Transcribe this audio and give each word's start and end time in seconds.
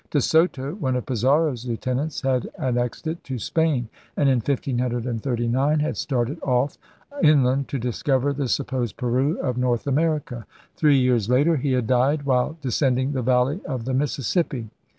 De 0.09 0.19
Soto, 0.19 0.73
one 0.73 0.95
of 0.95 1.05
Pizarro's 1.05 1.67
lieutenants, 1.67 2.21
had 2.21 2.49
annexed 2.57 3.05
it 3.05 3.23
to 3.23 3.37
Spain 3.37 3.87
and, 4.17 4.29
in 4.29 4.37
1539, 4.37 5.79
had 5.79 5.95
started 5.95 6.41
off 6.41 6.79
inland 7.21 7.67
to 7.67 7.77
discover 7.77 8.33
the 8.33 8.47
supposed 8.47 8.97
Peru 8.97 9.37
of 9.41 9.59
North 9.59 9.85
America. 9.85 10.47
Three 10.75 10.97
years 10.97 11.29
later 11.29 11.55
he 11.57 11.73
had 11.73 11.85
died 11.85 12.23
while 12.23 12.57
descending 12.63 13.11
the 13.11 13.21
valley 13.21 13.61
of 13.63 13.85
the 13.85 13.93
Mississippi. 13.93 14.71